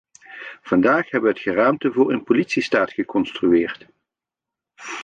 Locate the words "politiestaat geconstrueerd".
2.23-3.85